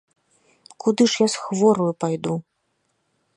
[0.83, 2.35] Куды ж я з хвораю пайду!